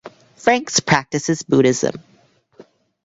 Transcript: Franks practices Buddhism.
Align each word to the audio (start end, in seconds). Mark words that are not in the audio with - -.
Franks 0.35 0.79
practices 0.79 1.43
Buddhism. 1.43 2.01